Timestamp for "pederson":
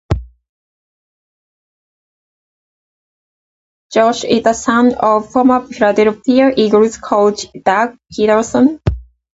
8.11-8.79